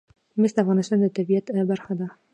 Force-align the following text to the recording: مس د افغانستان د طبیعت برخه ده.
مس 0.39 0.51
د 0.55 0.57
افغانستان 0.63 0.97
د 1.01 1.05
طبیعت 1.17 1.45
برخه 1.69 1.93
ده. 1.99 2.07